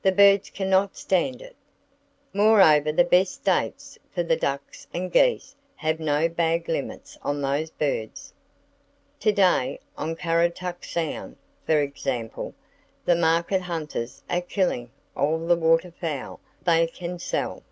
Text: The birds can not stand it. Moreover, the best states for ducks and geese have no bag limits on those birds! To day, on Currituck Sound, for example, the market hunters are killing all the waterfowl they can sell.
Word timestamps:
The 0.00 0.12
birds 0.12 0.48
can 0.48 0.70
not 0.70 0.96
stand 0.96 1.42
it. 1.42 1.54
Moreover, 2.32 2.90
the 2.90 3.04
best 3.04 3.34
states 3.34 3.98
for 4.10 4.22
ducks 4.22 4.86
and 4.94 5.12
geese 5.12 5.56
have 5.76 6.00
no 6.00 6.26
bag 6.26 6.70
limits 6.70 7.18
on 7.20 7.42
those 7.42 7.68
birds! 7.68 8.32
To 9.20 9.30
day, 9.30 9.78
on 9.94 10.16
Currituck 10.16 10.86
Sound, 10.86 11.36
for 11.66 11.82
example, 11.82 12.54
the 13.04 13.14
market 13.16 13.60
hunters 13.60 14.22
are 14.30 14.40
killing 14.40 14.90
all 15.14 15.46
the 15.46 15.54
waterfowl 15.54 16.40
they 16.64 16.86
can 16.86 17.18
sell. 17.18 17.62